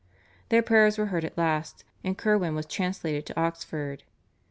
[0.49, 4.01] Their prayers were heard at last, and Curwen was translated to Oxford.